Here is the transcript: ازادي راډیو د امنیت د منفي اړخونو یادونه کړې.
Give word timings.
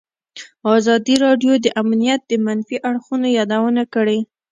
ازادي 0.77 1.15
راډیو 1.25 1.53
د 1.63 1.67
امنیت 1.81 2.21
د 2.27 2.33
منفي 2.45 2.77
اړخونو 2.89 3.27
یادونه 3.37 3.83
کړې. 3.93 4.19